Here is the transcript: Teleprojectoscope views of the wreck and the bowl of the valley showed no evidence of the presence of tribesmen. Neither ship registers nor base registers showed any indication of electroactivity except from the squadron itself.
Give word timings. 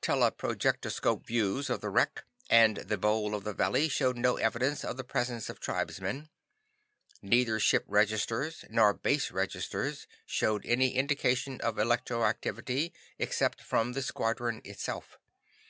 Teleprojectoscope 0.00 1.26
views 1.26 1.68
of 1.68 1.80
the 1.80 1.90
wreck 1.90 2.24
and 2.48 2.76
the 2.76 2.96
bowl 2.96 3.34
of 3.34 3.42
the 3.42 3.52
valley 3.52 3.88
showed 3.88 4.16
no 4.16 4.36
evidence 4.36 4.84
of 4.84 4.96
the 4.96 5.02
presence 5.02 5.50
of 5.50 5.58
tribesmen. 5.58 6.28
Neither 7.20 7.58
ship 7.58 7.84
registers 7.88 8.64
nor 8.70 8.94
base 8.94 9.32
registers 9.32 10.06
showed 10.24 10.64
any 10.64 10.94
indication 10.94 11.60
of 11.62 11.78
electroactivity 11.78 12.92
except 13.18 13.60
from 13.60 13.94
the 13.94 14.02
squadron 14.02 14.60
itself. 14.64 15.18